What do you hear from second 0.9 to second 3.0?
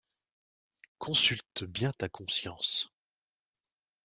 Consulte bien ta conscience.